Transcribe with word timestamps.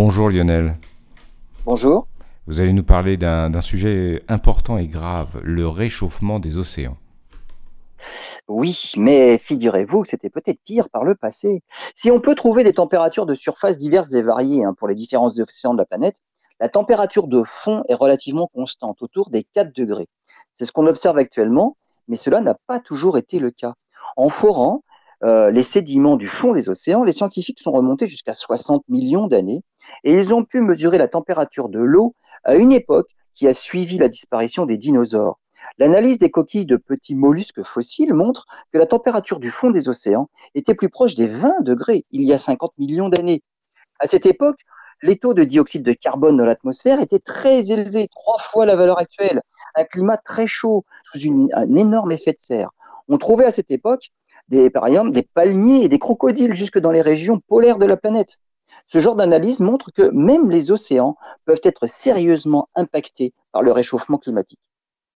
Bonjour 0.00 0.30
Lionel. 0.30 0.76
Bonjour. 1.64 2.06
Vous 2.46 2.60
allez 2.60 2.72
nous 2.72 2.84
parler 2.84 3.16
d'un 3.16 3.60
sujet 3.60 4.22
important 4.28 4.78
et 4.78 4.86
grave, 4.86 5.40
le 5.42 5.66
réchauffement 5.66 6.38
des 6.38 6.56
océans. 6.56 6.96
Oui, 8.46 8.92
mais 8.96 9.38
figurez-vous 9.38 10.02
que 10.02 10.08
c'était 10.08 10.30
peut-être 10.30 10.60
pire 10.64 10.88
par 10.88 11.02
le 11.02 11.16
passé. 11.16 11.64
Si 11.96 12.12
on 12.12 12.20
peut 12.20 12.36
trouver 12.36 12.62
des 12.62 12.74
températures 12.74 13.26
de 13.26 13.34
surface 13.34 13.76
diverses 13.76 14.14
et 14.14 14.22
variées 14.22 14.64
hein, 14.64 14.72
pour 14.72 14.86
les 14.86 14.94
différents 14.94 15.36
océans 15.36 15.72
de 15.72 15.78
la 15.78 15.84
planète, 15.84 16.18
la 16.60 16.68
température 16.68 17.26
de 17.26 17.42
fond 17.42 17.82
est 17.88 17.94
relativement 17.94 18.46
constante, 18.46 19.02
autour 19.02 19.30
des 19.30 19.42
4 19.52 19.74
degrés. 19.74 20.06
C'est 20.52 20.64
ce 20.64 20.70
qu'on 20.70 20.86
observe 20.86 21.18
actuellement, 21.18 21.76
mais 22.06 22.16
cela 22.16 22.40
n'a 22.40 22.54
pas 22.68 22.78
toujours 22.78 23.18
été 23.18 23.40
le 23.40 23.50
cas. 23.50 23.74
En 24.16 24.28
forant 24.28 24.84
euh, 25.24 25.50
les 25.50 25.64
sédiments 25.64 26.14
du 26.14 26.28
fond 26.28 26.52
des 26.52 26.68
océans, 26.68 27.02
les 27.02 27.10
scientifiques 27.10 27.58
sont 27.58 27.72
remontés 27.72 28.06
jusqu'à 28.06 28.34
60 28.34 28.84
millions 28.88 29.26
d'années 29.26 29.64
et 30.04 30.12
ils 30.12 30.32
ont 30.34 30.44
pu 30.44 30.60
mesurer 30.60 30.98
la 30.98 31.08
température 31.08 31.68
de 31.68 31.78
l'eau 31.78 32.14
à 32.44 32.56
une 32.56 32.72
époque 32.72 33.08
qui 33.34 33.46
a 33.46 33.54
suivi 33.54 33.98
la 33.98 34.08
disparition 34.08 34.66
des 34.66 34.76
dinosaures. 34.76 35.38
L'analyse 35.78 36.18
des 36.18 36.30
coquilles 36.30 36.66
de 36.66 36.76
petits 36.76 37.14
mollusques 37.14 37.62
fossiles 37.62 38.14
montre 38.14 38.46
que 38.72 38.78
la 38.78 38.86
température 38.86 39.38
du 39.38 39.50
fond 39.50 39.70
des 39.70 39.88
océans 39.88 40.28
était 40.54 40.74
plus 40.74 40.88
proche 40.88 41.14
des 41.14 41.28
20 41.28 41.60
degrés 41.62 42.04
il 42.10 42.22
y 42.22 42.32
a 42.32 42.38
50 42.38 42.72
millions 42.78 43.08
d'années. 43.08 43.42
À 43.98 44.06
cette 44.06 44.26
époque, 44.26 44.60
les 45.02 45.16
taux 45.16 45.34
de 45.34 45.44
dioxyde 45.44 45.84
de 45.84 45.92
carbone 45.92 46.36
dans 46.36 46.44
l'atmosphère 46.44 47.00
étaient 47.00 47.18
très 47.18 47.70
élevés, 47.70 48.08
trois 48.08 48.38
fois 48.38 48.66
la 48.66 48.76
valeur 48.76 48.98
actuelle. 48.98 49.42
Un 49.74 49.84
climat 49.84 50.16
très 50.16 50.46
chaud, 50.46 50.84
sous 51.04 51.18
un 51.52 51.74
énorme 51.74 52.12
effet 52.12 52.32
de 52.32 52.40
serre. 52.40 52.70
On 53.08 53.18
trouvait 53.18 53.44
à 53.44 53.52
cette 53.52 53.70
époque 53.70 54.10
par 54.72 54.86
exemple, 54.86 55.12
des 55.12 55.22
palmiers 55.22 55.84
et 55.84 55.88
des 55.88 55.98
crocodiles 55.98 56.54
jusque 56.54 56.78
dans 56.78 56.90
les 56.90 57.02
régions 57.02 57.40
polaires 57.40 57.78
de 57.78 57.86
la 57.86 57.96
planète. 57.96 58.38
Ce 58.88 58.98
genre 58.98 59.16
d'analyse 59.16 59.60
montre 59.60 59.92
que 59.92 60.10
même 60.10 60.50
les 60.50 60.70
océans 60.70 61.16
peuvent 61.44 61.60
être 61.62 61.86
sérieusement 61.86 62.68
impactés 62.74 63.32
par 63.52 63.62
le 63.62 63.72
réchauffement 63.72 64.18
climatique. 64.18 64.60